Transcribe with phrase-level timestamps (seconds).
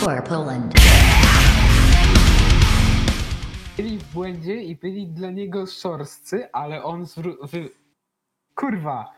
[0.00, 0.74] For Poland.
[3.76, 7.70] byli w błędzie i byli dla niego szorscy, ale on zwró- wy...
[8.54, 9.14] Kurwa!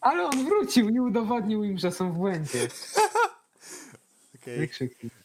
[0.00, 2.68] Ale on wrócił, nie udowodnił im, że są w błędzie.
[4.42, 4.70] Okej.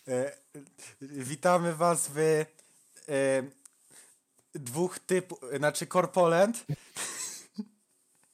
[0.07, 0.31] E,
[1.01, 2.45] witamy was w e,
[4.55, 6.65] dwóch typów, znaczy Corpoland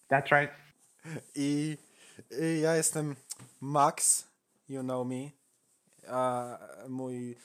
[0.09, 0.66] That's right.
[1.35, 1.77] I,
[2.31, 3.15] i ja jestem
[3.61, 4.27] Max,
[4.69, 5.29] you know me,
[6.07, 6.57] a
[6.89, 7.35] mój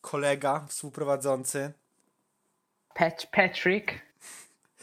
[0.00, 1.72] kolega współprowadzący.
[2.94, 3.92] Pat Patrick.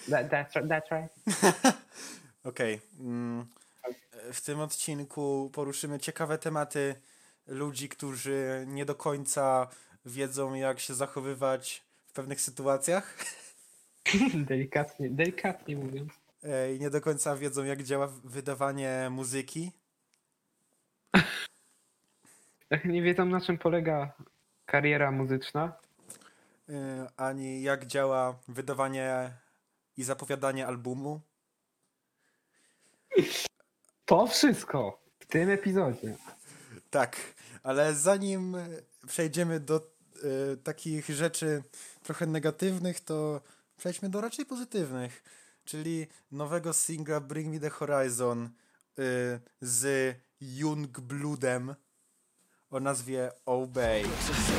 [0.10, 1.12] That, that's, that's right.
[2.44, 2.82] Okej.
[3.00, 3.46] mm,
[4.34, 6.96] W tym odcinku poruszymy ciekawe tematy
[7.48, 9.68] ludzi, którzy nie do końca
[10.06, 13.18] wiedzą, jak się zachowywać w pewnych sytuacjach
[14.50, 16.14] delikatnie, delikatnie mówiąc.
[16.48, 19.72] E, i nie do końca wiedzą, jak działa wydawanie muzyki.
[22.70, 24.14] Tak nie wiedzą na czym polega
[24.66, 25.78] kariera muzyczna.
[26.70, 29.34] e, ani jak działa wydawanie
[29.98, 31.22] i zapowiadanie albumu.
[34.06, 36.16] To wszystko w tym epizodzie.
[36.90, 37.18] Tak,
[37.64, 38.58] ale zanim
[39.08, 41.64] przejdziemy do e, takich rzeczy
[42.04, 43.42] trochę negatywnych, to
[43.78, 45.24] przejdźmy do raczej pozytywnych,
[45.68, 48.50] czyli nowego singla Bring Me The Horizon e,
[49.62, 51.76] z Youngbloodem
[52.70, 54.04] o nazwie Obey.
[54.04, 54.58] Just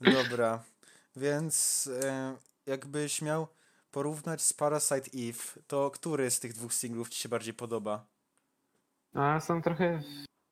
[0.00, 0.64] Dobra,
[1.16, 3.48] więc e, jakbyś miał
[3.90, 8.06] porównać z Parasite Eve, to który z tych dwóch singlów ci się bardziej podoba?
[9.14, 10.02] a są trochę,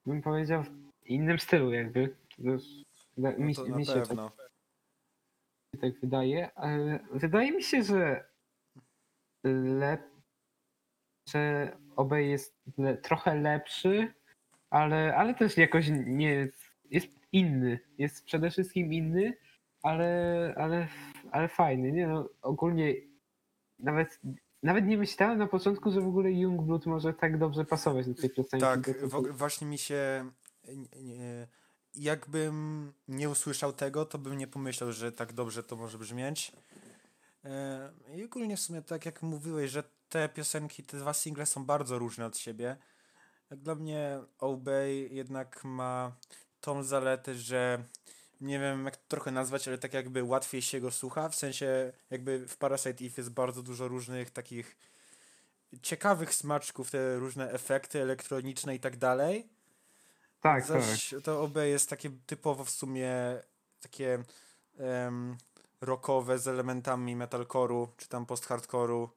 [0.06, 2.16] bym powiedział, w innym stylu jakby.
[2.38, 2.54] Mi,
[3.18, 4.32] No to na mi się tak, pewno.
[5.80, 6.50] tak wydaje.
[6.54, 8.28] ale Wydaje mi się, że
[9.44, 10.02] lep,
[11.28, 14.14] że obej jest le, trochę lepszy,
[14.70, 16.48] ale, ale też jakoś nie
[16.90, 17.80] jest inny.
[17.98, 19.36] Jest przede wszystkim inny,
[19.82, 20.88] ale, ale,
[21.30, 21.92] ale fajny.
[21.92, 22.94] Nie no, ogólnie
[23.78, 24.20] nawet,
[24.62, 28.30] nawet nie myślałem na początku, że w ogóle Youngblood może tak dobrze pasować do tej
[28.30, 28.66] piosenki.
[28.66, 30.30] Tak, w, właśnie mi się.
[30.68, 31.46] nie- nie-
[31.94, 36.52] Jakbym nie usłyszał tego, to bym nie pomyślał, że tak dobrze to może brzmieć.
[37.44, 41.64] E, I ogólnie w sumie tak jak mówiłeś, że te piosenki, te dwa single są
[41.64, 42.76] bardzo różne od siebie.
[43.50, 46.16] Jak dla mnie Obey jednak ma
[46.68, 47.84] tą zaletę, że
[48.40, 51.92] nie wiem jak to trochę nazwać, ale tak jakby łatwiej się go słucha, w sensie
[52.10, 54.76] jakby w Parasite Eve jest bardzo dużo różnych takich
[55.82, 59.48] ciekawych smaczków, te różne efekty elektroniczne i tak dalej.
[60.40, 60.82] tak, tak.
[60.82, 63.12] Zaś to OB jest takie typowo w sumie
[63.80, 64.22] takie
[64.78, 65.36] em,
[65.80, 69.08] rockowe z elementami metalcore'u czy tam post-hardcore'u,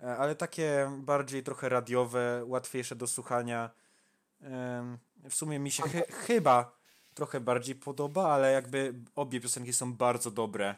[0.00, 3.70] e, ale takie bardziej trochę radiowe, łatwiejsze do słuchania.
[5.28, 6.76] W sumie mi się chy- chyba
[7.14, 10.74] trochę bardziej podoba, ale jakby obie piosenki są bardzo dobre.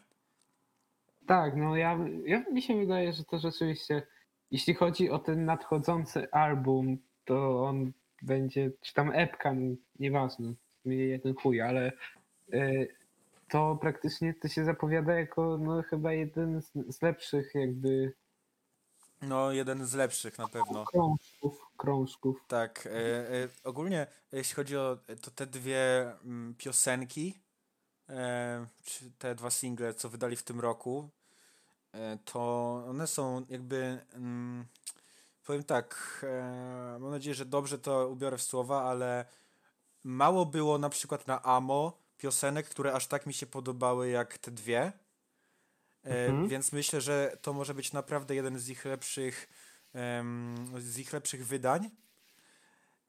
[1.27, 4.03] Tak, no ja, ja mi się wydaje, że to rzeczywiście,
[4.51, 7.93] jeśli chodzi o ten nadchodzący album, to on
[8.23, 10.53] będzie, czy tam epka, no, nieważne,
[10.85, 11.93] mnie jeden chuj, ale
[12.55, 12.89] y,
[13.49, 18.13] to praktycznie to się zapowiada jako no, chyba jeden z, z lepszych jakby
[19.29, 20.85] No, jeden z lepszych na pewno.
[20.85, 22.45] krążków, krążków.
[22.49, 27.35] Tak, e, e, ogólnie jeśli chodzi o to te dwie mm, piosenki,
[28.09, 31.09] e, czy te dwa single, co wydali w tym roku,
[31.93, 32.41] e, to
[32.89, 34.67] one są jakby, mm,
[35.47, 39.25] powiem tak, e, mam nadzieję, że dobrze to ubiorę w słowa, ale
[40.05, 44.51] mało było na przykład na Amo piosenek, które aż tak mi się podobały jak te
[44.51, 44.93] dwie.
[46.05, 46.49] E, Mhm.
[46.49, 49.49] Więc myślę, że to może być naprawdę jeden z ich lepszych,
[50.79, 51.85] z ich lepszych wydań.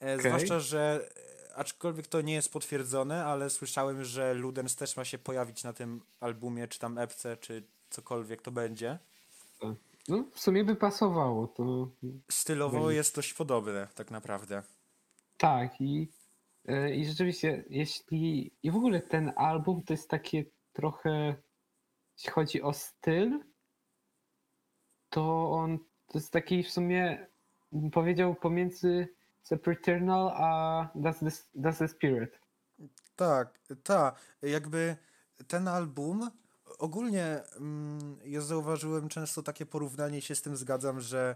[0.01, 0.19] E, Okej.
[0.19, 1.09] Zwłaszcza, że
[1.49, 5.73] e, aczkolwiek to nie jest potwierdzone, ale słyszałem, że Ludens też ma się pojawić na
[5.73, 8.99] tym albumie, czy tam epce, czy cokolwiek to będzie.
[10.07, 11.89] No w sumie by pasowało, to
[12.31, 14.63] Stylowo jest dość podobne, tak naprawdę.
[15.37, 16.07] tak i,
[16.95, 21.35] i rzeczywiście, jeśli i w ogóle ten album to jest takie trochę,
[22.17, 23.43] jeśli chodzi o styl,
[25.09, 27.27] to on to jest taki w sumie,
[27.91, 29.07] powiedział, pomiędzy
[29.43, 32.39] Sepreternal a That's the, That's the Spirit.
[33.15, 34.19] Tak, tak.
[34.41, 34.97] Jakby
[35.47, 36.29] ten album
[36.79, 41.35] ogólnie mm, ja zauważyłem często takie porównanie się z tym zgadzam, że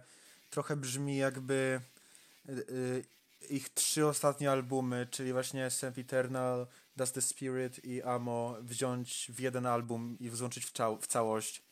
[0.49, 1.81] trochę brzmi jakby
[2.49, 3.05] y, y,
[3.49, 9.65] ich trzy ostatnie albumy, czyli właśnie Sempiternal, That's the Spirit i Amo wziąć w jeden
[9.65, 11.63] album i złączyć w, cał- w całość.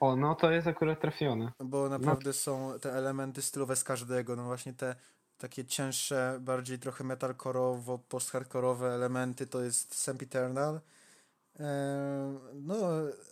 [0.00, 1.52] O, no to jest akurat trafione.
[1.64, 4.94] Bo naprawdę są te elementy stylowe z każdego, no właśnie te
[5.38, 10.80] takie cięższe, bardziej trochę metalkorowo, post-hardkorowe elementy to jest Sempiternal.
[11.60, 11.64] Eee,
[12.54, 12.76] no,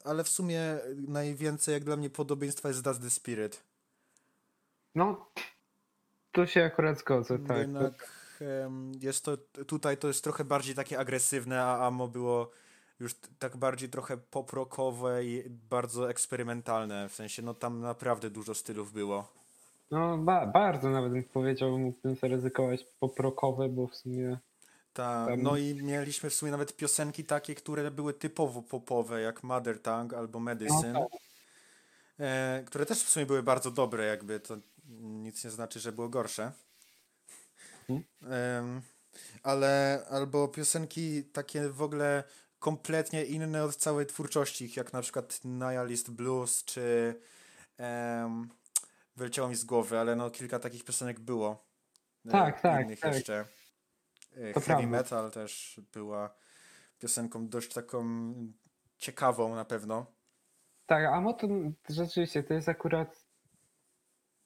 [0.04, 0.62] ale w sumie
[1.08, 3.62] najwięcej jak dla mnie podobieństwa jest That's the Spirit.
[4.94, 5.26] No,
[6.38, 7.58] tu się akurat zgodzę, tak.
[7.58, 8.12] Jednak
[9.00, 9.36] jest to,
[9.66, 12.50] tutaj to jest trochę bardziej takie agresywne, a Amo było
[13.00, 18.92] już tak bardziej trochę pop-rockowe i bardzo eksperymentalne, w sensie no tam naprawdę dużo stylów
[18.92, 19.28] było.
[19.90, 24.38] No, ba bardzo nawet bym powiedział, mógłbym zaryzykować poprokowe, bo w sumie
[24.92, 29.42] Ta, Tam- no i mieliśmy w sumie nawet piosenki takie, które były typowo popowe, jak
[29.42, 31.08] Mother Tongue albo Medicine, No
[32.20, 34.56] e, które też w sumie były bardzo dobre, jakby to
[34.88, 36.52] nic nie znaczy, że było gorsze.
[38.22, 38.82] Em,
[39.42, 42.24] ale albo piosenki takie w ogóle
[42.58, 47.14] kompletnie inne od całej twórczości, ich, jak na przykład Nihilist Blues, czy
[47.78, 48.48] um,
[49.16, 51.66] wyleciało mi z głowy, ale no kilka takich piosenek było.
[52.26, 53.14] e, Tak, tak, innych tak.
[53.14, 53.46] jeszcze.
[54.36, 54.86] E, To Heavy prawda.
[54.86, 56.34] Metal też była
[56.98, 58.34] piosenką dość taką
[58.98, 60.06] ciekawą na pewno.
[60.86, 61.48] Tak, a to
[61.88, 63.27] rzeczywiście to jest akurat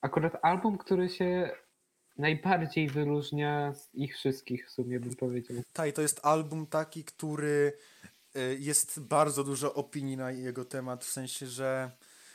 [0.02, 1.50] akurat album, który się
[2.18, 5.56] najbardziej wyróżnia z ich wszystkich w sumie bym powiedział.
[5.72, 7.72] Tak, i to jest album taki, który
[8.36, 11.90] y, jest bardzo dużo opinii na jego temat, w sensie, że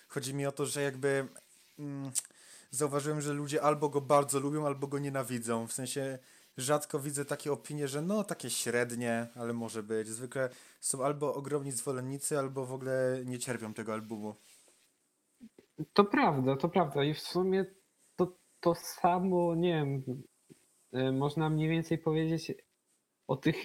[0.07, 1.27] chodzi mi o to, że jakby
[1.79, 2.11] mm,
[2.71, 5.67] zauważyłem, że ludzie albo go bardzo lubią, albo go nienawidzą.
[5.67, 6.19] W sensie
[6.57, 10.07] rzadko widzę takie opinie, że no takie średnie, ale może być.
[10.07, 10.49] Zwykle
[10.81, 14.35] są albo ogromni zwolennicy, albo w ogóle nie cierpią tego albumu.
[15.93, 17.65] To prawda, to prawda i w sumie
[18.15, 20.23] to, to samo, nie wiem,
[21.07, 22.53] y, można mniej więcej powiedzieć
[23.27, 23.55] o tych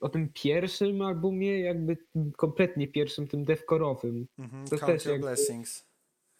[0.00, 1.96] o tym pierwszym albumie, jakby
[2.36, 4.26] kompletnie pierwszym, tym devkorowym.
[4.38, 4.64] Mhm.
[4.68, 5.86] To Count też Your jakby- Blessings.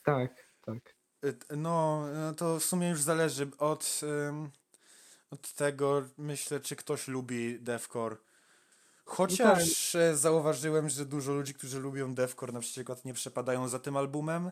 [0.05, 0.95] Tak, tak.
[1.25, 4.01] Y, No, no to w sumie już zależy od,
[5.31, 8.17] od tego, myślę, czy ktoś lubi deathcore.
[9.05, 13.97] Chociaż e, zauważyłem, że dużo ludzi, którzy lubią deathcore na przykład nie przepadają za tym
[13.97, 14.51] albumem,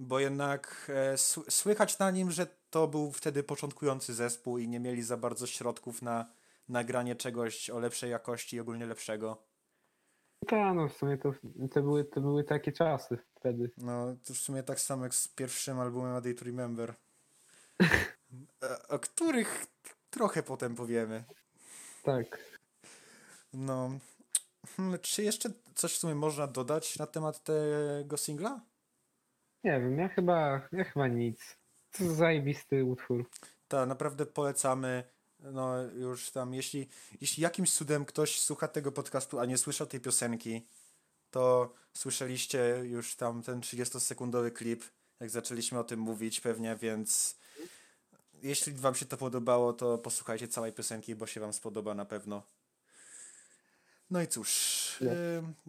[0.00, 4.80] bo jednak e, sły- słychać na nim, że to był wtedy początkujący zespół i nie
[4.80, 6.26] mieli za bardzo środków na
[6.68, 9.42] nagranie czegoś o lepszej jakości i ogólnie lepszego.
[10.46, 11.32] Tak, no w sumie to,
[11.72, 13.70] to, były, to były takie czasy wtedy.
[13.76, 16.94] No, to w sumie tak samo jak z pierwszym albumem A Day to Remember.
[18.62, 19.66] E, O których
[20.10, 21.24] trochę potem powiemy.
[22.02, 22.38] Tak.
[23.52, 23.90] No.
[24.76, 28.60] Hmm, Czy jeszcze coś w sumie można dodać na temat tego singla?
[29.66, 31.56] Nie wiem, ja chyba, ja chyba nic.
[31.92, 33.30] To jest zajebisty utwór.
[33.68, 35.04] Tak, naprawdę polecamy.
[35.40, 36.88] No już tam, jeśli,
[37.20, 40.66] jeśli jakimś cudem ktoś słucha tego podcastu, a nie słyszał tej piosenki,
[41.30, 44.84] to słyszeliście już tam ten 30-sekundowy klip,
[45.20, 47.36] jak zaczęliśmy o tym mówić pewnie, więc
[48.42, 52.42] jeśli wam się to podobało, to posłuchajcie całej piosenki, bo się wam spodoba na pewno.
[54.10, 54.50] No i cóż,
[55.00, 55.10] No.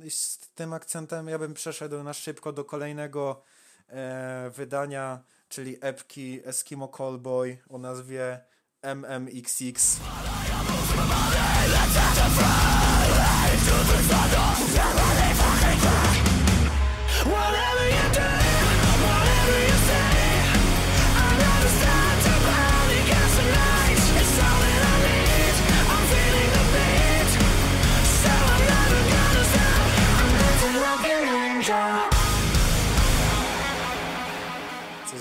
[0.04, 3.44] yy, z tym akcentem ja bym przeszedł na szybko do kolejnego
[3.90, 8.40] e, wydania, czyli epki Eskimo Callboy o nazwie
[8.96, 10.00] MMXX.
[17.26, 18.30] Whatever you do,
[19.04, 19.87] whatever you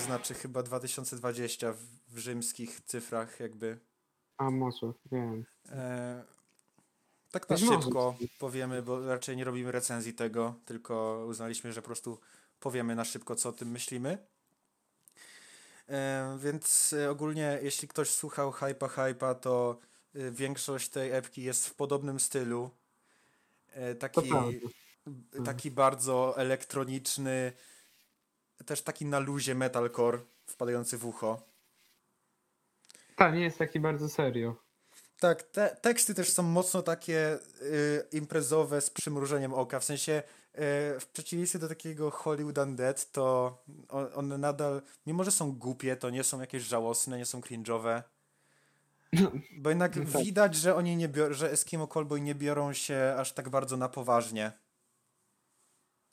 [0.06, 3.78] znaczy chyba 2020 w, w rzymskich cyfrach jakby.
[4.38, 5.44] A może, wiem.
[5.68, 6.24] E,
[7.30, 12.18] tak na szybko powiemy, bo raczej nie robimy recenzji tego, tylko uznaliśmy, że po prostu
[12.60, 14.18] powiemy na szybko, co o tym myślimy.
[15.88, 19.78] E, więc e, ogólnie, jeśli ktoś słuchał Hypa Hypa, to
[20.14, 22.70] e, większość tej epki jest w podobnym stylu.
[23.68, 24.30] E, taki,
[25.44, 27.52] taki bardzo elektroniczny,
[28.64, 31.42] też taki na luzie metalcore wpadający w ucho.
[33.16, 34.56] Tak, nie jest taki bardzo serio.
[35.20, 39.80] Tak, te, teksty też są mocno takie y, imprezowe z przymrużeniem oka.
[39.80, 40.60] W sensie y,
[41.00, 43.58] w przeciwieństwie do takiego Hollywood Undead, to
[43.88, 48.02] on- one nadal, mimo że są głupie, to nie są jakieś żałosne, nie są cringe'owe.
[49.58, 50.22] Bo jednak No tak.
[50.22, 53.88] widać, że oni nie biorą, że Eskimo Callboy nie biorą się aż tak bardzo na
[53.88, 54.52] poważnie.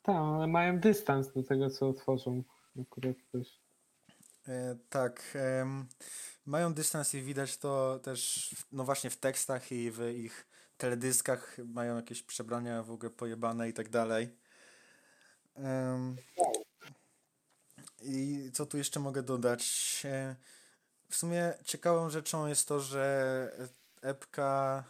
[0.04, 2.42] Tak, ale mają dystans do tego, co tworzą.
[2.82, 3.60] Akurat też.
[4.48, 5.22] E, tak.
[5.34, 5.86] em,
[6.46, 10.46] mają dystans i widać to też, no właśnie w tekstach i w ich
[10.76, 14.28] teledyskach mają jakieś przebrania w ogóle pojebane i tak dalej.
[15.56, 16.16] Em,
[18.02, 20.02] I co tu jeszcze mogę dodać?
[20.04, 20.36] E,
[21.08, 23.50] W sumie ciekawą rzeczą jest to, że
[24.02, 24.84] epka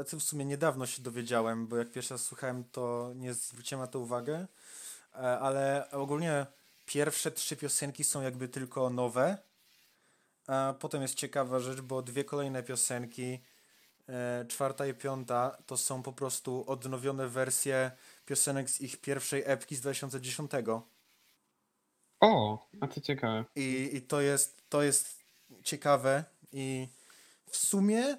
[0.00, 3.80] o tym w sumie niedawno się dowiedziałem, bo jak pierwszy raz słuchałem, to nie zwróciłem
[3.80, 4.46] na to uwagę,
[5.14, 6.46] E, ale ogólnie
[6.86, 9.38] pierwsze trzy piosenki są jakby tylko nowe,
[10.46, 13.38] a potem jest ciekawa rzecz, bo dwie kolejne piosenki,
[14.08, 17.90] e, czwarta i piąta, to są po prostu odnowione wersje
[18.26, 20.50] piosenek z ich pierwszej epki z 2010.
[22.20, 23.44] O, a to ciekawe.
[23.56, 25.24] I, i to, jest, to jest
[25.64, 26.88] ciekawe i
[27.46, 28.16] w sumie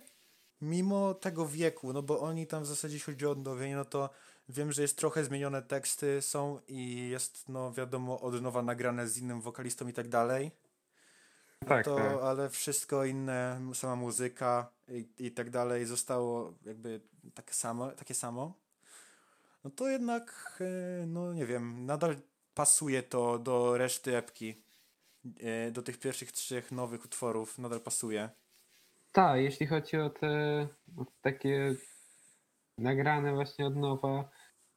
[0.62, 4.10] mimo tego wieku, no bo oni tam w zasadzie jeśli chodzi o odnowienie, no to
[4.50, 9.18] wiem, że jest trochę zmienione teksty są i jest no wiadomo od nowa nagrane z
[9.18, 10.52] innym wokalistą i tak dalej.
[11.68, 12.18] Tak, to, tak.
[12.24, 17.02] ale wszystko inne, sama muzyka i, i tak dalej zostało jakby
[17.34, 18.54] takie samo, takie samo.
[19.64, 22.16] No to jednak, e, no nie wiem, nadal
[22.54, 24.64] pasuje to do reszty epki.
[25.40, 28.30] E, Do tych pierwszych trzech nowych utworów nadal pasuje.
[29.12, 31.76] Tak, jeśli chodzi o te o takie
[32.78, 34.30] nagrane właśnie od nowa,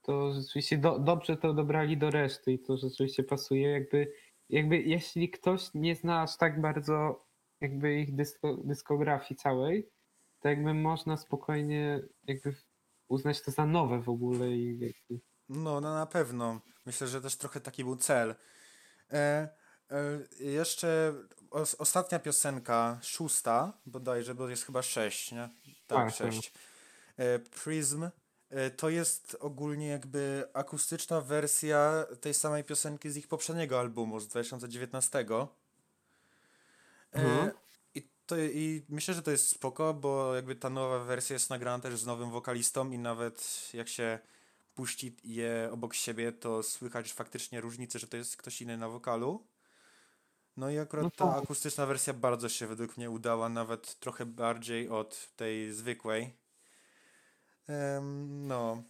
[0.02, 3.70] to rzeczywiście do, dobrze to dobrali do reszty i to rzeczywiście pasuje.
[3.70, 4.12] Jakby,
[4.48, 7.26] jakby jeśli ktoś nie zna aż tak bardzo
[7.60, 9.90] jakby ich dysko, dyskografii całej,
[10.40, 12.54] to jakby można spokojnie jakby
[13.08, 16.60] uznać to za nowe w ogóle i jakby, No, no na pewno.
[16.86, 18.34] Myślę, że też trochę taki był cel.
[19.12, 19.48] E,
[19.90, 21.14] e, jeszcze
[21.54, 25.38] os, ostatnia piosenka, szósta bodajże, bo jest chyba sześć, nie?
[25.38, 25.52] Tak,
[25.86, 26.16] Tak, tak.
[26.16, 26.52] sześć.
[27.16, 28.08] E, Prism
[28.50, 34.28] e, to jest ogólnie jakby akustyczna wersja tej samej piosenki z ich poprzedniego albumu z
[34.28, 35.18] 2019.
[35.30, 35.46] E,
[37.12, 37.50] Mhm.
[37.94, 41.82] i, to, I myślę, że to jest spoko, bo jakby ta nowa wersja jest nagrana
[41.82, 44.18] też z nowym wokalistą i nawet jak się
[44.74, 49.46] puści je obok siebie, to słychać faktycznie różnicę, że to jest ktoś inny na wokalu.
[50.56, 54.88] No i akurat No ta akustyczna wersja bardzo się według mnie udała, nawet trochę bardziej
[54.88, 56.30] od tej zwykłej.
[57.68, 58.82] Em, no.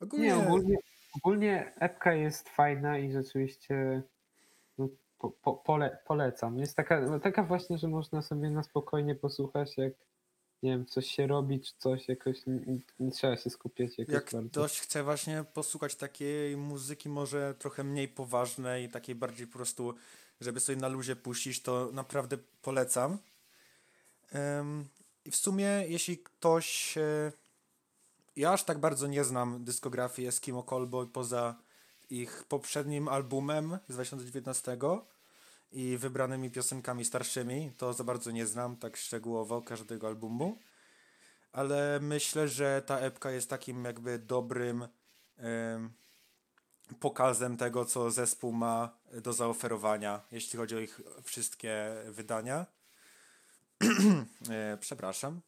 [0.00, 0.76] Ogólnie, Nie, ogólnie,
[1.16, 4.02] ogólnie epka jest fajna i rzeczywiście
[4.78, 4.88] no,
[5.18, 6.58] po, po, pole, polecam.
[6.58, 9.92] Jest taka, no, taka właśnie, że można sobie na spokojnie posłuchać, jak
[10.62, 14.30] nie wiem, coś się robi, czy coś jakoś nie, nie trzeba się skupiać jakoś jak
[14.32, 14.48] bardzo.
[14.50, 19.94] ktoś chce właśnie posłuchać takiej muzyki może trochę mniej poważnej, takiej bardziej po prostu,
[20.40, 23.18] żeby sobie na luzie puścić, to naprawdę polecam.
[25.24, 26.98] I w sumie, jeśli ktoś.
[28.36, 31.54] Ja aż tak bardzo nie znam dyskografii Eskimo Callboy poza
[32.10, 34.78] ich poprzednim albumem z 2019
[35.72, 37.72] i wybranymi piosenkami starszymi.
[37.76, 40.58] To za bardzo nie znam tak szczegółowo każdego albumu.
[41.52, 44.88] Ale myślę, że ta epka jest takim jakby dobrym
[45.36, 45.92] em,
[47.00, 52.66] pokazem tego, co zespół ma do zaoferowania, jeśli chodzi o ich wszystkie wydania.
[54.50, 55.40] e, przepraszam.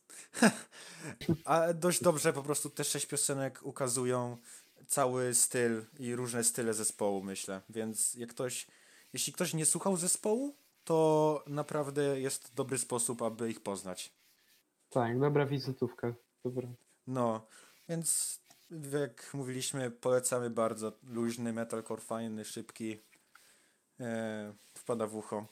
[1.44, 4.36] A dość dobrze po prostu te sześć piosenek ukazują
[4.86, 7.60] cały styl i różne style zespołu, myślę.
[7.68, 8.66] Więc jak ktoś,
[9.12, 14.12] jeśli ktoś nie słuchał zespołu, to naprawdę jest dobry sposób, aby ich poznać.
[14.90, 16.14] Tak, dobra wizytówka.
[16.44, 16.68] Dobra.
[17.06, 17.46] No,
[17.88, 18.40] więc
[18.92, 23.00] jak mówiliśmy, polecamy bardzo luźny metalcore, fajny, szybki.
[24.00, 25.46] E, wpada w ucho.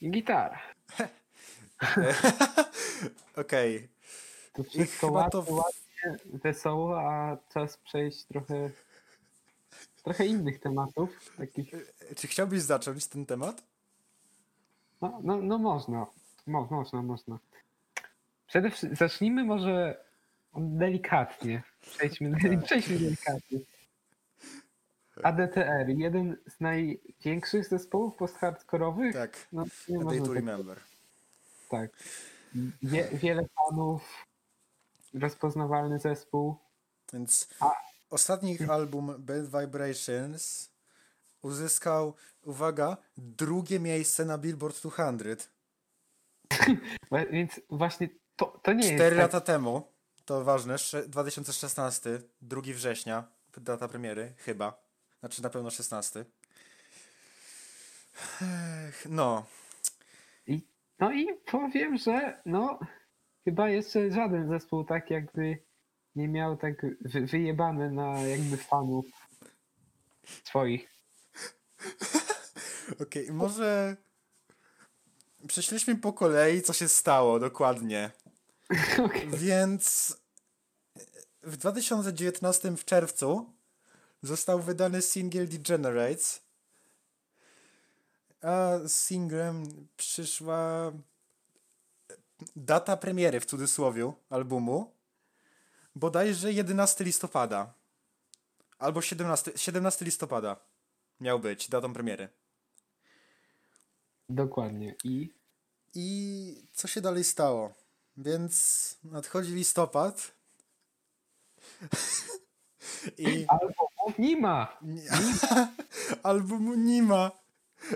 [0.00, 0.58] I gitara.
[3.36, 3.88] Okej,
[4.52, 8.70] To I wszystko chyba ładnie, to ładnie, wesoło, a czas przejść trochę
[10.02, 11.32] trochę innych tematów.
[11.36, 11.74] Takich,
[12.10, 13.62] E, czy chciałbyś zacząć ten temat?
[15.00, 16.06] no, no, no można.
[16.46, 17.38] Mo, można, można.
[18.46, 20.04] Przede wszystkim zacznijmy może
[20.56, 21.62] delikatnie.
[21.90, 22.62] Przejdźmy, Tak.
[22.64, 23.58] przejdźmy delikatnie.
[25.22, 29.12] ADTR, jeden z największych zespołów post-hardkorowych.
[29.14, 30.80] Tak, No, nie A Day to tak, Remember.
[31.70, 31.90] tak.
[32.82, 34.02] Wie, wiele fanów,
[35.14, 36.56] rozpoznawalny zespół.
[37.12, 37.72] Więc A-
[38.10, 40.70] ostatni ich album Bad Vibrations
[41.42, 45.36] uzyskał, uwaga, drugie miejsce na Billboard 200.
[47.10, 49.91] Wa- Więc właśnie to, to nie Cztery jest tak, lata temu,
[50.24, 53.24] to ważne, sze- 2016, 2 września,
[53.56, 54.82] data premiery, chyba.
[55.20, 56.24] Znaczy na pewno 16.
[58.88, 59.46] Ech, no,
[61.02, 62.78] No i powiem, że no
[63.44, 65.58] chyba jeszcze żaden zespół tak jakby
[66.16, 69.06] nie miał tak wy, wyjebane na jakby fanów
[70.44, 70.90] swoich.
[73.02, 73.96] okej, może
[75.46, 78.10] prześledźmy po kolei, co się stało dokładnie.
[79.06, 79.30] Okej.
[79.30, 80.16] Więc
[81.42, 83.52] w 2019 w czerwcu
[84.22, 86.42] został wydany singiel Degenerates.
[88.42, 90.92] A z singlem przyszła
[92.56, 94.92] data premiery w cudzysłowie albumu.
[95.94, 97.74] Bodajże 11 listopada.
[98.78, 100.56] Albo 17, 17 listopada
[101.20, 102.28] miał być datą premiery.
[104.28, 104.94] Dokładnie.
[105.04, 105.42] I
[105.94, 107.74] I co się dalej stało?
[108.16, 110.32] Więc nadchodzi listopad.
[113.18, 114.78] I albumów nie ma.
[116.22, 117.30] albumu nie ma.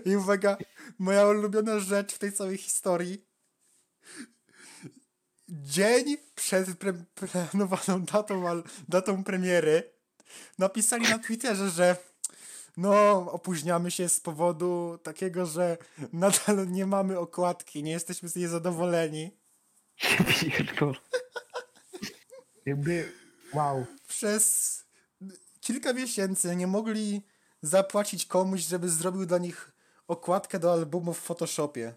[0.05, 0.57] I uwaga,
[0.99, 3.27] moja ulubiona rzecz w tej całej historii.
[5.49, 9.93] Dzień przed pre- planowaną datą, al- datą premiery
[10.59, 11.97] napisali na Twitterze, że
[12.77, 15.79] no, opóźniamy się z powodu takiego, że
[16.13, 19.37] nadal nie mamy okładki, nie jesteśmy z niej zadowoleni.
[20.41, 20.97] Pierdol.
[22.67, 23.13] Jakby
[23.55, 23.87] wow.
[24.09, 24.85] Przez
[25.61, 27.23] kilka miesięcy nie mogli
[27.63, 29.73] zapłacić komuś, żeby zrobił dla nich
[30.09, 31.95] okładkę do albumu w Photoshopie.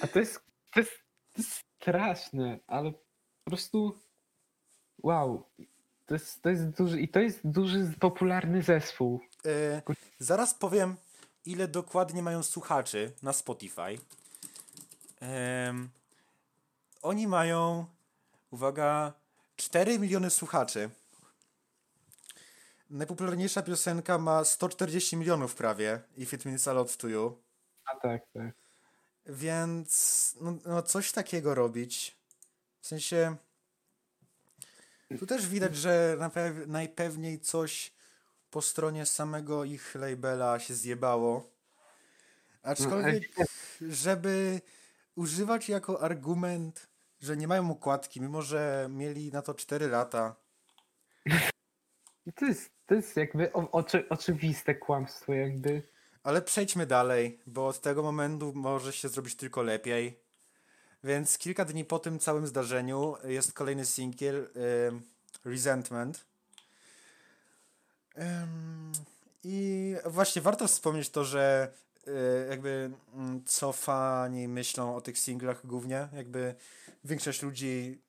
[0.00, 0.40] A to jest,
[0.74, 0.92] to jest,
[1.32, 3.98] to jest straszne, ale po prostu
[5.02, 5.46] wow.
[6.06, 9.20] To jest, to jest duży i to jest duży, popularny zespół.
[9.46, 9.82] E,
[10.18, 10.96] zaraz powiem,
[11.48, 13.98] ile dokładnie mają słuchaczy na Spotify.
[15.20, 15.88] Em,
[17.02, 17.86] oni mają,
[18.50, 19.12] uwaga,
[19.56, 20.90] 4 miliony słuchaczy.
[22.90, 26.00] Najpopularniejsza piosenka ma 140 milionów prawie.
[26.16, 27.38] If it means a lot to you.
[27.84, 28.54] A tak, tak.
[29.26, 32.16] Więc no, no coś takiego robić.
[32.80, 33.36] W sensie.
[35.18, 36.16] Tu też widać, że
[36.66, 37.92] najpewniej coś
[38.50, 41.50] po stronie samego ich labela się zjebało.
[42.62, 43.22] Aczkolwiek,
[43.80, 44.60] żeby
[45.14, 46.88] używać jako argument,
[47.20, 50.36] że nie mają układki, mimo że mieli na to 4 lata.
[52.34, 55.82] To jest, to jest jakby o, oczy, oczywiste kłamstwo, jakby.
[56.22, 60.20] Ale przejdźmy dalej, bo od tego momentu może się zrobić tylko lepiej.
[61.04, 64.50] Więc kilka dni po tym całym zdarzeniu jest kolejny singiel
[64.88, 65.02] em,
[65.44, 66.26] Resentment.
[69.44, 71.72] I właśnie warto wspomnieć to, że
[72.06, 72.10] e,
[72.50, 76.54] jakby mm, co fani myślą o tych singlach głównie, jakby
[77.04, 78.02] większość ludzi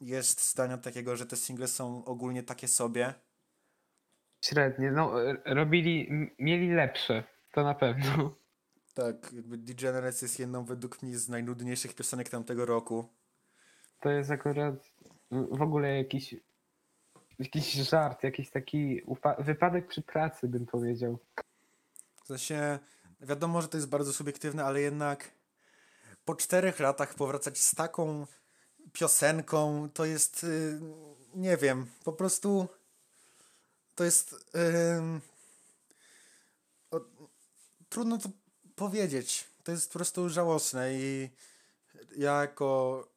[0.00, 3.14] jest zdania takiego, że te single są ogólnie takie sobie.
[4.44, 4.92] Średnie.
[4.92, 7.24] No, r- robili, mieli lepsze.
[7.52, 8.34] To na pewno.
[8.94, 13.08] Tak, jakby Degenerates jest jedną według mnie z najnudniejszych piosenek tamtego roku.
[14.00, 14.74] To jest akurat
[15.30, 16.34] w ogóle jakiś,
[17.44, 19.02] jakiś żart, jakiś taki
[19.38, 21.18] wypadek przy pracy, bym powiedział.
[22.24, 22.78] W sensie,
[23.20, 25.30] wiadomo, że to jest bardzo subiektywne, ale jednak
[26.24, 28.26] po czterech latach powracać z taką
[28.92, 30.80] piosenką, to jest, y,
[31.34, 32.68] nie wiem, po prostu
[33.94, 34.34] to jest,
[34.96, 35.20] ym,
[36.90, 37.00] o,
[37.88, 38.28] trudno to
[38.76, 39.44] powiedzieć.
[39.64, 41.30] To jest po prostu żałosne i
[42.16, 43.08] ja jako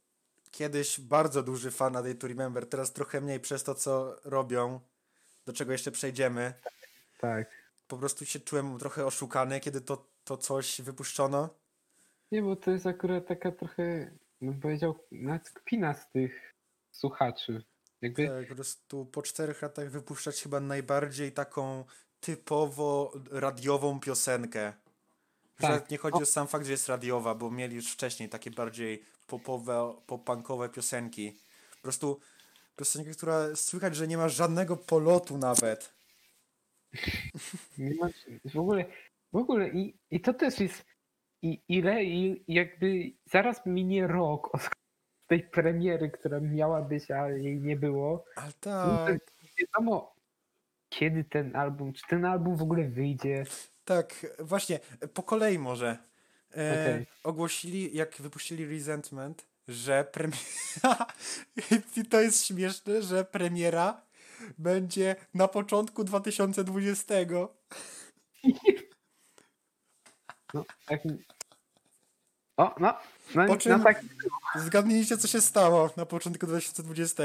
[0.56, 4.80] kiedyś bardzo duży fan A Day to Remember, teraz trochę mniej przez to, co robią,
[5.46, 6.54] do czego jeszcze przejdziemy
[7.20, 7.52] Tak.
[7.88, 11.50] po prostu się czułem trochę oszukany, kiedy to, to coś wypuszczono.
[12.32, 16.54] Nie, bo to jest akurat taka trochę, bym powiedział, nawet kpina z tych
[16.92, 17.64] słuchaczy.
[18.02, 21.86] Jakby, Tak, po prostu po czterech latach wypuszczać chyba najbardziej taką
[22.20, 24.74] typowo radiową piosenkę.
[25.60, 25.90] Że Tak.
[25.90, 29.94] nie chodzi o sam fakt, że jest radiowa, bo mieli już wcześniej takie bardziej popowe,
[30.08, 31.32] popunkowe piosenki.
[31.72, 32.20] Po prostu
[32.76, 35.94] piosenka, która słychać, że nie ma żadnego polotu nawet.
[37.78, 38.10] nie ma,
[38.46, 38.86] w ogóle,
[39.34, 40.86] w ogóle i, i to też jest,
[41.42, 44.70] i ile, i jakby zaraz minie rok od
[45.30, 48.26] tej premiery, która miała być, a jej nie było.
[48.36, 50.16] Ale No tak, to wiadomo,
[50.90, 53.46] kiedy ten album, czy ten album w ogóle wyjdzie.
[53.86, 54.80] Tak, właśnie,
[55.14, 55.98] po kolei może.
[56.58, 57.06] E, Okej.
[57.24, 61.08] Ogłosili, jak wypuścili Resentment, że premiera.
[61.98, 64.02] I to jest śmieszne, że premiera
[64.58, 67.16] będzie na początku 2020.
[70.54, 71.02] No, tak,
[72.58, 72.94] O, no,
[73.36, 74.02] no, Po czym- no tak.
[74.56, 77.24] Zgadnijcie, co się stało na początku 2020.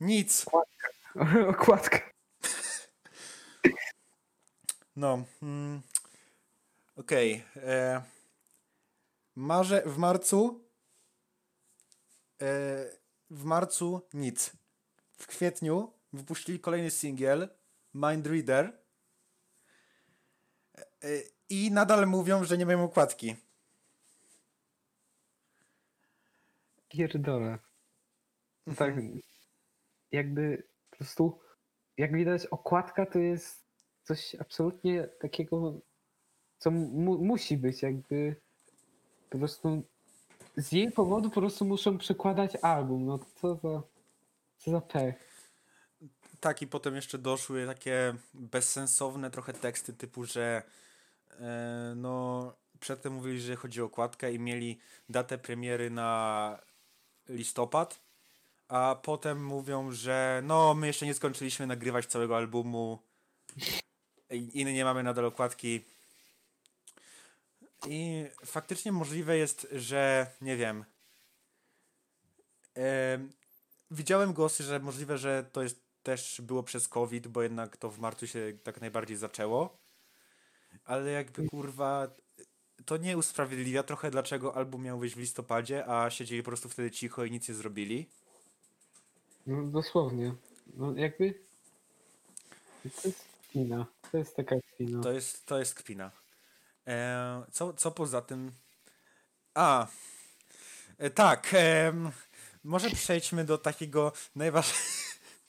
[0.00, 0.44] Nic.
[1.48, 2.00] Okładka.
[4.98, 5.24] No.
[5.42, 5.82] Mm,
[6.96, 7.44] Okej.
[7.56, 8.02] e,
[9.36, 10.64] Marze, w marcu.
[12.42, 12.46] E,
[13.30, 14.52] w marcu nic.
[15.12, 17.48] W kwietniu wypuścili kolejny singiel
[17.94, 18.78] Mind Reader.
[20.76, 21.08] E,
[21.48, 23.36] I nadal mówią, że nie mają okładki.
[26.88, 27.58] Pierdolę.
[28.76, 28.94] Tak.
[30.12, 31.40] Jakby po prostu,
[31.96, 33.67] jak widać, okładka to jest
[34.08, 35.80] coś absolutnie takiego,
[36.58, 37.82] co mu, musi być.
[37.82, 38.36] Jakby
[39.30, 39.82] po prostu
[40.56, 43.06] z jej powodu po prostu muszą przekładać album.
[43.06, 43.82] No co za,
[44.58, 45.28] co za pech.
[46.40, 50.62] Tak, i potem jeszcze doszły takie bezsensowne trochę teksty typu, że
[51.30, 56.60] e, no przedtem mówili, że chodzi o okładkę i mieli datę premiery na
[57.28, 58.00] listopad,
[58.68, 62.98] a potem mówią, że no my jeszcze nie skończyliśmy nagrywać całego albumu
[64.30, 65.84] i, i nie mamy nadal okładki.
[67.86, 70.84] I faktycznie możliwe jest, że nie wiem.
[72.74, 73.32] em,
[73.90, 77.98] widziałem głosy, że możliwe, że to jest też było przez COVID, bo jednak to w
[77.98, 79.76] marcu się tak najbardziej zaczęło.
[80.84, 82.08] Ale jakby kurwa,
[82.84, 86.90] to nie usprawiedliwia trochę, dlaczego album miał wyjść w listopadzie, a siedzieli po prostu wtedy
[86.90, 88.08] cicho i nic nie zrobili.
[89.46, 90.34] No dosłownie.
[90.76, 91.34] No jakby
[93.48, 93.86] kpina.
[94.12, 95.02] To jest taka kpina.
[95.02, 96.10] To jest, to jest kpina.
[96.86, 98.52] E, co, co poza tym?
[99.54, 99.86] A,
[100.98, 101.48] e, tak.
[101.52, 102.10] em,
[102.64, 105.08] może przejdźmy do takiego najważniejszego.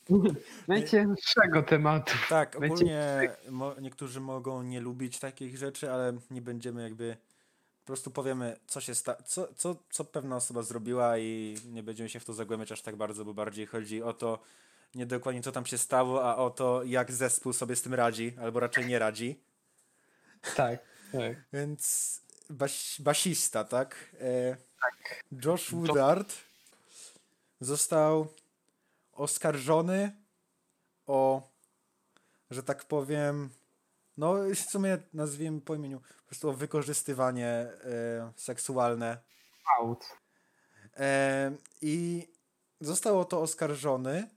[0.68, 2.14] Najcięższego tematu.
[2.30, 7.18] Tak, ogólnie mo, niektórzy mogą nie lubić takich rzeczy, ale nie będziemy jakby.
[7.80, 12.10] Po prostu powiemy, co się sta- co, co, co pewna osoba zrobiła i nie będziemy
[12.10, 14.40] się w to zagłębiać aż tak bardzo, bo bardziej chodzi o to,
[14.96, 18.36] nie dokładnie co tam się stało, a o to, jak zespół sobie z tym radzi,
[18.42, 19.40] albo raczej nie radzi.
[20.56, 20.80] Tak,
[21.12, 21.44] tak.
[21.54, 24.16] Więc bas, basista, tak?
[24.22, 24.58] E,
[25.46, 26.36] Josh Woodard
[27.60, 28.28] został
[29.14, 30.12] oskarżony
[31.08, 31.50] o,
[32.52, 33.50] że tak powiem,
[34.18, 39.18] no w sumie nazwijmy po imieniu, po prostu o wykorzystywanie e, seksualne.
[39.80, 40.06] Out.
[40.98, 42.28] E, I
[42.82, 44.30] został o to oskarżony,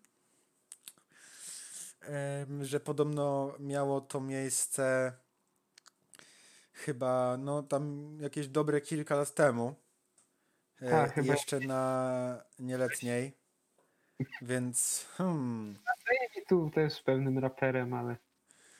[2.62, 5.12] że podobno miało to miejsce
[6.72, 9.74] chyba, no tam jakieś dobre kilka lat temu.
[10.80, 13.36] E, Tak, Jeszcze na nieletniej.
[14.42, 15.78] Więc, hmm,
[16.48, 18.16] tu też pewnym raperem, ale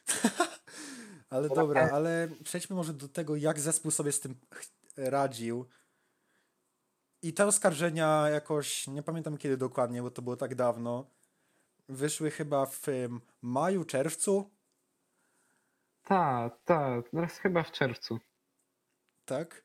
[1.31, 4.35] ale dobra, ale przejdźmy może do tego, jak zespół sobie z tym
[4.97, 5.69] radził.
[7.23, 11.11] I te oskarżenia jakoś, nie pamiętam kiedy dokładnie, bo to było tak dawno,
[11.89, 12.81] wyszły chyba w
[13.43, 14.51] maju, czerwcu,
[16.05, 17.09] tak, tak.
[17.11, 18.19] Teraz chyba w czerwcu.
[19.25, 19.63] tak?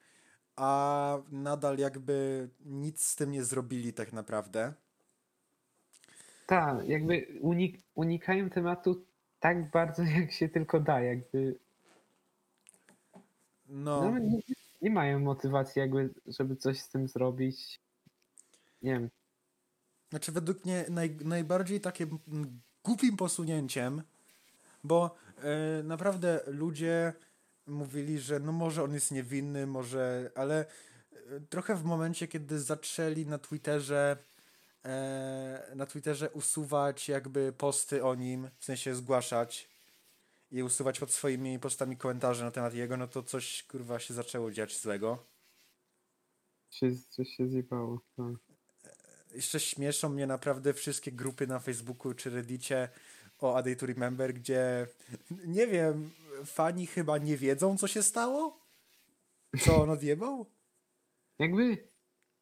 [0.55, 4.73] A nadal jakby nic z tym nie zrobili tak naprawdę.
[6.47, 9.05] Tak, jakby unik unikają tematu
[9.39, 11.01] tak bardzo, jak się tylko da.
[11.01, 11.59] Jakby
[13.69, 14.39] No, no, nie,
[14.81, 17.79] nie mają motywacji, jakby, żeby coś z tym zrobić.
[18.81, 19.09] Nie wiem.
[20.09, 22.19] Znaczy, według mnie naj, najbardziej takim
[22.83, 24.01] głupim posunięciem,
[24.83, 27.13] bo e, naprawdę ludzie
[27.67, 30.65] mówili, że no może on jest niewinny, może, ale
[31.29, 34.17] e, trochę w momencie, kiedy zaczęli na Twitterze
[34.85, 39.69] e, na Twitterze usuwać jakby posty o nim, w sensie zgłaszać
[40.51, 44.51] i usuwać pod swoimi postami komentarze na temat jego, no to coś kurwa się zaczęło
[44.51, 45.25] dziać złego.
[46.69, 48.01] Się, coś się zjebało.
[48.17, 48.46] Tak.
[49.37, 52.89] Jeszcze śmieszą mnie naprawdę wszystkie grupy na Facebooku czy Reddicie
[53.39, 54.87] o A Day to Remember, gdzie
[55.45, 56.11] nie wiem,
[56.45, 58.59] fani chyba nie wiedzą, co się stało?
[59.59, 60.45] Co on odjebał?
[61.39, 61.87] Jakby,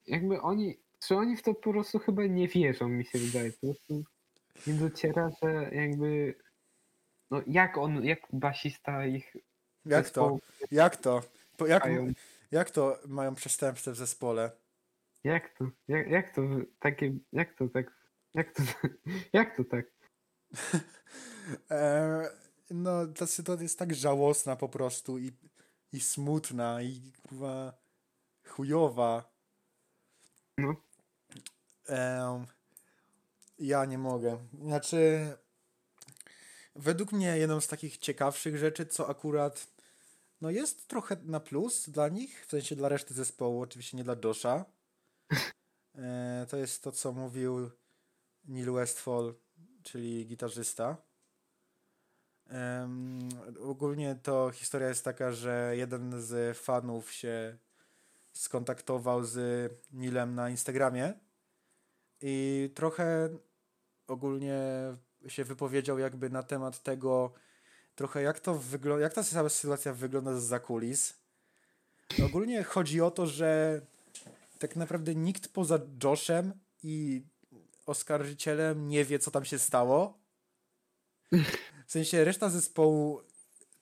[0.07, 3.51] jakby oni, czy oni w to po prostu chyba nie wierzą, mi się wydaje.
[3.51, 4.03] Po prostu
[4.67, 6.35] nie dociera, że jakby,
[7.31, 9.37] no jak on, jak basista ich
[9.85, 10.37] Jak to?
[10.71, 11.21] Jak to?
[11.57, 11.87] Po, jak,
[12.51, 14.51] jak to mają przestępstwo w zespole?
[15.25, 15.65] Jak to?
[15.87, 16.41] Jak, jak to
[16.79, 17.91] takie, jak to tak,
[18.33, 18.63] jak to,
[19.33, 19.85] jak to tak?
[21.71, 22.29] E,
[22.69, 25.31] no, ta sytuacja jest tak żałosna po prostu i,
[25.93, 27.73] i smutna i kurwa
[28.47, 29.31] chujowa.
[30.57, 30.75] No.
[31.87, 32.45] Em,
[33.59, 34.37] ja nie mogę.
[34.61, 35.27] Znaczy,
[36.75, 39.67] według mnie jedną z takich ciekawszych rzeczy, co akurat
[40.41, 44.15] no jest trochę na plus dla nich, w sensie dla reszty zespołu, oczywiście nie dla
[44.23, 44.74] Josha.
[45.97, 47.71] E, to jest to, co mówił
[48.45, 49.33] Neil Westfall,
[49.83, 50.97] czyli gitarzysta.
[52.47, 57.57] Em, ogólnie to historia jest taka, że jeden z fanów się
[58.33, 61.13] skontaktował z Nilem na Instagramie
[62.21, 63.29] i trochę
[64.07, 64.59] ogólnie
[65.27, 67.33] się wypowiedział jakby na temat tego,
[67.95, 71.13] trochę jak to wygląda, jak ta sytuacja wygląda z kulis.
[72.25, 73.81] Ogólnie chodzi o to, że
[74.59, 77.25] tak naprawdę nikt poza Joshem i
[77.85, 80.19] oskarżycielem nie wie, co tam się stało.
[81.87, 83.21] W sensie reszta zespołu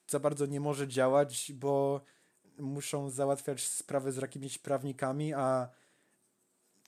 [0.06, 2.04] za bardzo nie może działać, bo
[2.58, 5.68] muszą załatwiać sprawy z jakimiś prawnikami, a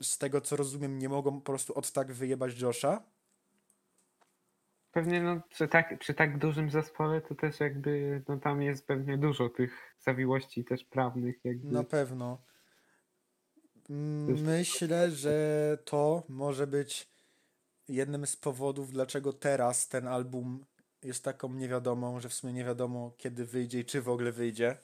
[0.03, 3.03] z tego co rozumiem, nie mogą po prostu od tak wyjebać Josha.
[4.93, 9.19] Pewnie no, przy, tak, przy tak dużym zespole to też jakby no, tam jest pewnie
[9.19, 11.45] dużo tych zawiłości też prawnych.
[11.45, 11.73] Jakby.
[11.73, 12.43] Na pewno.
[13.89, 17.09] Myślę, że to może być
[17.89, 20.65] jednym z powodów, dlaczego teraz ten album
[21.03, 24.77] jest taką niewiadomą, że w sumie nie wiadomo kiedy wyjdzie i czy w ogóle wyjdzie.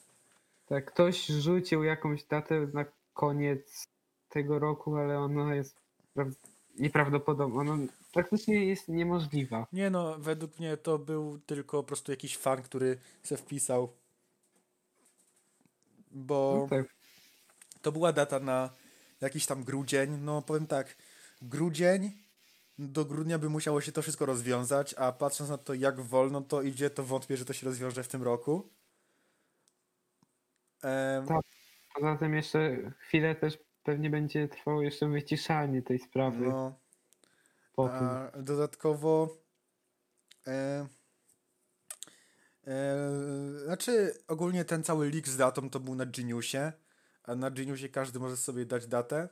[0.67, 2.85] Tak, ktoś rzucił jakąś datę na
[3.15, 3.89] koniec
[4.29, 5.77] tego roku, ale ona jest
[6.17, 6.33] pra-
[6.79, 7.61] nieprawdopodobna.
[7.61, 9.67] Ona praktycznie jest niemożliwa.
[9.73, 13.93] Nie no, według mnie to był tylko po prostu jakiś fan, który se wpisał.
[16.11, 16.95] Bo No tak,
[17.83, 18.71] to była data na
[19.23, 20.19] jakiś tam grudzień.
[20.21, 20.97] No powiem tak,
[21.43, 22.13] grudzień
[22.79, 26.63] do grudnia by musiało się to wszystko rozwiązać, a patrząc na to, jak wolno to
[26.63, 28.69] idzie, to wątpię, że to się rozwiąże w tym roku.
[30.83, 31.43] Em, Tak.
[31.95, 36.79] poza tym jeszcze chwilę też pewnie będzie trwało jeszcze wyciszanie tej sprawy no,
[37.79, 39.37] a dodatkowo
[40.47, 40.87] e,
[42.67, 42.99] e,
[43.65, 46.73] znaczy ogólnie ten cały leak z datą to był na Geniusie,
[47.25, 49.29] a na Geniusie każdy może sobie dać datę.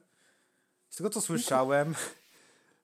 [0.91, 1.95] Z tego co słyszałem,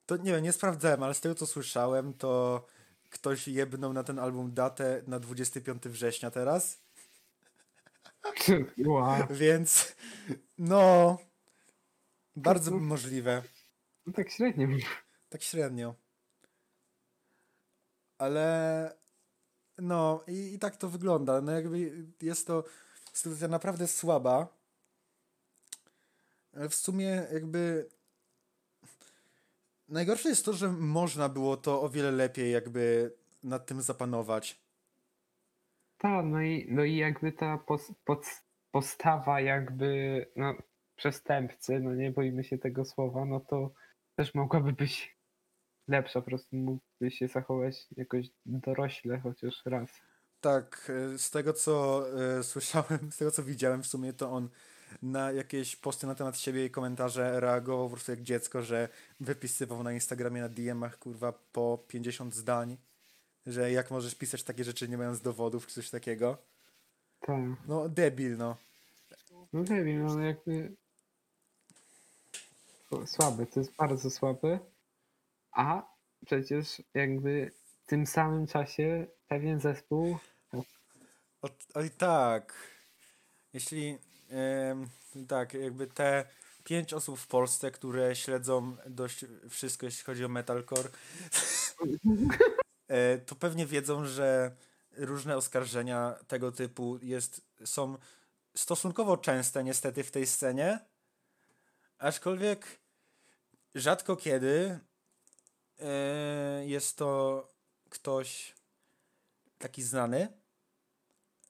[0.05, 2.65] to nie wiem, nie sprawdzałem, ale z tego co słyszałem, to
[3.09, 6.81] ktoś jebnął na ten album datę na 25 września teraz,
[8.87, 9.27] Wow.
[9.29, 9.95] więc
[10.57, 11.17] no
[12.35, 13.43] bardzo możliwe.
[14.05, 14.67] No tak średnio.
[15.29, 15.95] Tak średnio.
[18.17, 18.97] Ale
[19.77, 21.41] no i, i tak to wygląda.
[21.41, 22.63] No jakby jest to
[23.13, 24.56] sytuacja naprawdę słaba.
[26.69, 27.89] W sumie jakby
[29.89, 33.11] najgorsze jest to, że można było to o wiele lepiej jakby
[33.43, 34.61] nad tym zapanować.
[35.97, 38.25] Tak, no i, no i jakby ta pos, pod,
[38.71, 40.55] postawa jakby no,
[40.95, 43.71] przestępcy, no nie boimy się tego słowa, no to
[44.15, 45.17] też mogłaby być
[45.87, 50.01] lepsza, po prostu mógłby się zachować jakoś dorośle chociaż raz.
[50.41, 52.05] Tak, e, z tego co
[52.39, 54.49] e, słyszałem, z tego co widziałem w sumie, to on
[55.01, 59.83] na jakieś posty na temat siebie i komentarze reagował po prostu jak dziecko, że wypisywał
[59.83, 62.77] na Instagramie na DM-ach kurwa po 50 zdań,
[63.45, 66.37] że jak możesz pisać takie rzeczy nie mając dowodów czy coś takiego.
[67.19, 67.39] Tak.
[67.67, 68.57] No debil, no.
[69.53, 70.75] No wiem, no jakby
[72.91, 74.59] o, słabe, to jest bardzo słabe.
[75.51, 75.83] A
[76.25, 77.51] przecież jakby
[77.83, 80.17] w tym samym czasie pewien zespół
[81.73, 82.53] oj tak.
[83.53, 83.97] Jeśli
[85.27, 86.25] tak, jakby te
[86.63, 90.89] pięć osób w Polsce, które śledzą dość wszystko, jeśli chodzi o metalcore,
[92.87, 94.55] e, to pewnie wiedzą, że
[94.91, 97.97] różne oskarżenia tego typu jest, są
[98.55, 100.79] stosunkowo częste niestety w tej scenie,
[101.97, 102.79] aczkolwiek
[103.75, 104.79] rzadko kiedy
[105.79, 107.43] e, jest to
[107.89, 108.55] ktoś
[109.57, 110.27] taki znany,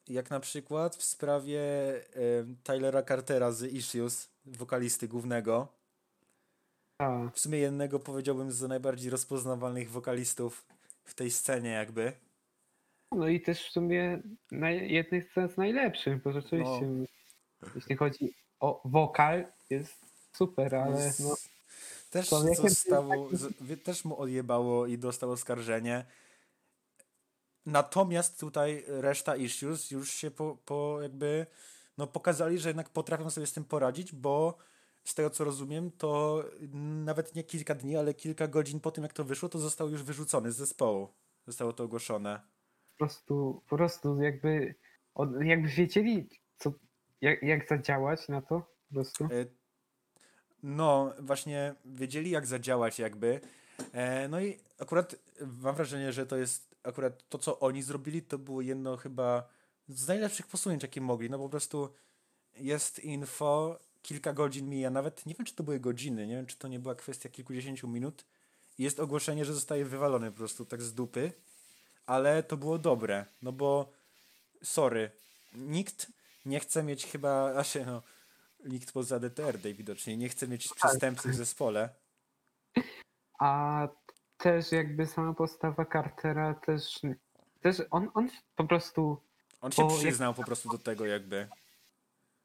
[0.10, 1.62] jak na przykład w sprawie
[2.39, 5.67] em, Tylera Cartera z Issues, wokalisty głównego.
[7.02, 10.65] a, W sumie jednego powiedziałbym z najbardziej rozpoznawalnych wokalistów
[11.06, 12.13] w tej scenie jakby.
[13.12, 16.86] No i też w sumie naj, jednych z najlepszych, bo rzeczywiście
[17.76, 19.96] jeśli chodzi o wokal jest
[20.34, 21.50] super, ale no, Z-
[22.10, 23.30] Też zostało,
[23.62, 26.06] wie- też mu odjebało i dostał oskarżenie.
[27.67, 31.45] Natomiast tutaj reszta issues już się po, po jakby
[31.97, 34.58] no pokazali, że jednak potrafią sobie z tym poradzić, bo
[35.03, 36.43] z tego co rozumiem, to
[37.06, 40.03] nawet nie kilka dni, ale kilka godzin po tym jak to wyszło, to został już
[40.03, 41.08] wyrzucony z zespołu.
[41.47, 42.41] Zostało to ogłoszone.
[42.91, 44.75] po prostu, po prostu jakby,
[45.41, 46.73] jakby wiedzieli, co,
[47.21, 49.23] jak, jak zadziałać na to, po prostu.
[49.23, 49.45] E,
[50.63, 53.41] No, właśnie wiedzieli jak zadziałać jakby.
[53.93, 55.15] E, No i akurat
[55.62, 59.50] mam wrażenie, że to jest akurat to, co oni zrobili, to było jedno chyba
[59.90, 61.30] z najlepszych posunięć, jakie mogli.
[61.30, 61.94] No po prostu
[62.56, 66.58] jest info, kilka godzin mija, nawet nie wiem, czy to były godziny, nie wiem, czy
[66.58, 68.26] to nie była kwestia kilkudziesięciu minut.
[68.78, 71.32] Jest ogłoszenie, że zostaje wywalony po prostu tak z dupy,
[72.06, 73.92] ale to było dobre, no bo
[74.63, 75.12] sorry,
[75.54, 76.12] nikt
[76.46, 78.04] nie chce mieć chyba, znaczy no,
[78.66, 81.90] nikt poza DTR widocznie nie chce mieć przestępców w zespole.
[83.40, 83.88] A
[84.38, 87.00] też jakby sama postawa Cartera też,
[87.62, 89.17] też on, on po prostu
[89.62, 91.47] On się Bo jak- przyznał po prostu do tego jakby.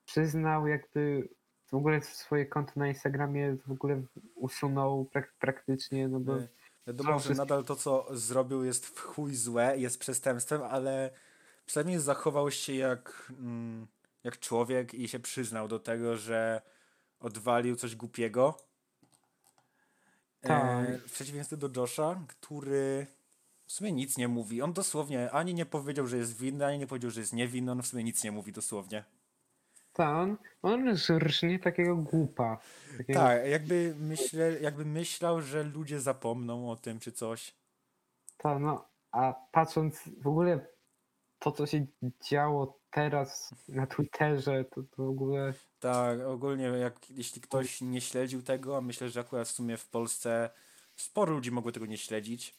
[0.04, 1.28] przyznał jakby
[1.66, 4.02] w ogóle swoje konto na Instagramie w ogóle
[4.34, 6.32] usunął prak- praktycznie, no bo
[6.86, 11.10] Wiadomo, że nadal to, co zrobił, jest w chuj złe, jest przestępstwem, ale
[11.66, 13.86] przynajmniej zachował się jak, mm,
[14.24, 16.62] jak człowiek i się przyznał do tego, że
[17.20, 18.56] odwalił coś głupiego.
[20.42, 20.88] Tak.
[20.88, 23.06] E, w przeciwieństwie do Josha, który
[23.66, 24.62] w sumie nic nie mówi.
[24.62, 27.72] On dosłownie ani nie powiedział, że jest winny, ani nie powiedział, że jest niewinny.
[27.72, 29.04] On w sumie nic nie mówi dosłownie.
[29.92, 32.58] ta, on, on rżnie takiego głupa.
[32.98, 37.54] Takiego, Tak, jakby, myślę, jakby myślał, że ludzie zapomną o tym czy coś.
[38.36, 40.66] ta, no, a patrząc w ogóle
[41.38, 41.86] to, co się
[42.30, 48.42] działo teraz na Twitterze, to, to w ogóle Tak, ogólnie jak, jeśli ktoś nie śledził
[48.42, 50.50] tego, a myślę, że akurat w sumie w Polsce
[50.96, 52.54] sporo ludzi mogło tego nie śledzić,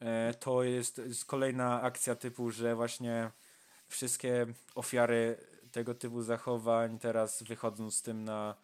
[0.00, 3.30] e, to jest, kolejna akcja typu, że właśnie
[3.88, 5.36] wszystkie ofiary
[5.72, 8.54] tego typu zachowań teraz wychodzą z tym na,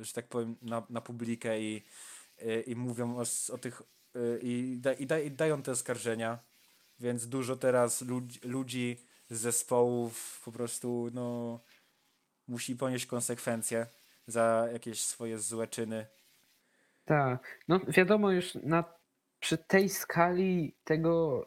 [0.00, 1.82] że tak powiem, na, na publikę i,
[2.38, 3.24] e, i mówią o,
[3.54, 3.82] o tych
[4.14, 6.38] e, i, da, i, da, i dają te oskarżenia,
[7.00, 8.96] więc dużo teraz ludzi, ludzi
[9.30, 11.60] z zespołów po prostu no
[12.48, 13.86] musi ponieść konsekwencje
[14.26, 16.06] za jakieś swoje złe czyny.
[17.04, 18.84] Tak, no wiadomo już na,
[19.40, 21.46] przy tej skali tego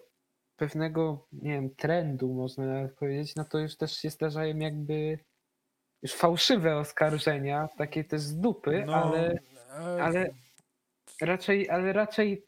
[0.56, 5.20] pewnego, nie wiem, trendu można nawet powiedzieć, no to już też się zdarzają jakby
[6.02, 9.40] już fałszywe oskarżenia, takie też z dupy, No, ale
[10.02, 10.30] ale-
[11.22, 12.46] raczej, ale raczej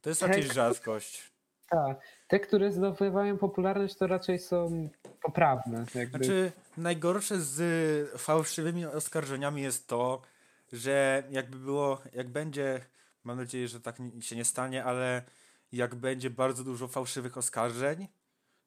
[0.00, 1.29] to jest raczej rzadkość.
[1.70, 1.96] Ta,
[2.28, 4.88] te, które zdobywają popularność, to raczej są
[5.22, 5.84] poprawne.
[5.94, 6.18] Jakby.
[6.18, 10.22] Znaczy, najgorsze z fałszywymi oskarżeniami jest to,
[10.72, 12.80] że jakby było, jak będzie,
[13.24, 15.22] mam nadzieję, że tak się nie stanie, ale
[15.72, 18.08] jak będzie bardzo dużo fałszywych oskarżeń,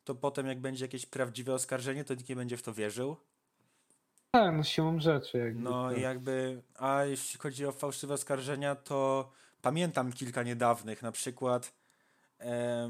[0.04, 3.16] to potem jak będzie jakieś prawdziwe oskarżenie, to nikt nie będzie w to wierzył.
[4.32, 5.38] Tak, no siłą rzeczy.
[5.38, 5.98] Jakby, No tak.
[5.98, 11.74] jakby, a jeśli chodzi o fałszywe oskarżenia, to pamiętam kilka niedawnych, na przykład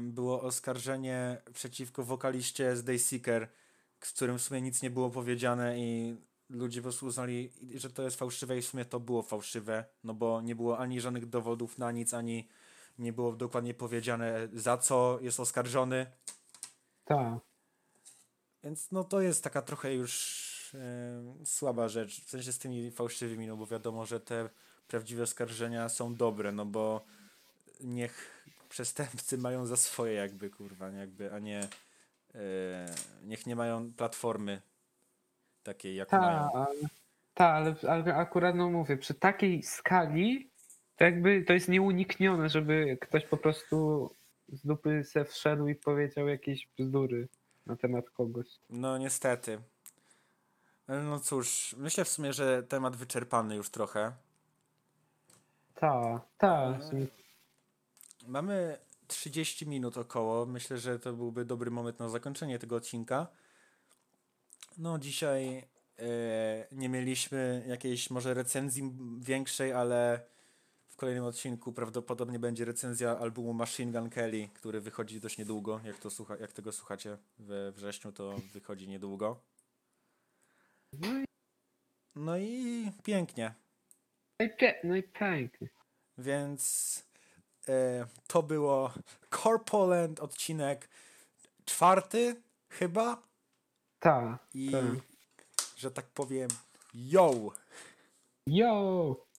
[0.00, 3.48] było oskarżenie przeciwko wokaliście z Dayseeker,
[4.00, 6.16] z którym w sumie nic nie było powiedziane i
[6.50, 10.14] ludzie po prostu uznali, że to jest fałszywe i w sumie to było fałszywe, no
[10.14, 12.48] bo nie było ani żadnych dowodów na nic, ani
[12.98, 16.06] nie było dokładnie powiedziane za co jest oskarżony,
[17.04, 17.38] Tak.
[18.64, 23.46] więc no to jest taka trochę już e, słaba rzecz, w sensie z tymi fałszywymi,
[23.46, 24.48] no bo wiadomo, że te
[24.88, 27.04] prawdziwe oskarżenia są dobre, no bo
[27.80, 28.43] niech
[28.74, 31.68] przestępcy mają za swoje jakby, kurwa, nie, jakby, a nie
[32.34, 34.62] e, niech nie mają platformy
[35.62, 36.52] takiej, jak Tak, mają.
[36.52, 36.76] ale,
[37.34, 40.50] ta, ale, ale akurat no mówię, przy takiej skali
[40.96, 44.10] to jakby to jest nieuniknione, żeby ktoś po prostu
[44.48, 47.28] z dupy se wszedł i powiedział jakieś bzdury
[47.66, 48.46] na temat kogoś.
[48.70, 49.58] No niestety.
[50.86, 54.12] Ale No cóż, myślę w sumie, że temat wyczerpany już trochę.
[55.74, 56.78] Ta, ta.
[58.26, 60.46] Mamy 30 minut około.
[60.46, 63.26] Myślę, że to byłby dobry moment na zakończenie tego odcinka.
[64.78, 70.20] No, dzisiaj e, nie mieliśmy jakiejś może recenzji większej, ale
[70.88, 75.80] w kolejnym odcinku prawdopodobnie będzie recenzja albumu Machine Gun Kelly, który wychodzi dość niedługo.
[75.84, 79.40] Jak, to słucha, jak tego słuchacie we wrześniu, to wychodzi niedługo.
[82.14, 83.54] No i, pięknie.
[84.40, 84.46] no
[84.96, 85.68] i, no pięknie.
[86.18, 87.03] Więc
[88.26, 88.92] to było
[89.42, 90.88] Corpoland odcinek
[91.64, 93.22] czwarty chyba
[94.00, 94.78] Ta, i ta.
[95.76, 96.48] że tak powiem
[96.94, 97.34] yo!
[98.46, 99.16] Yo!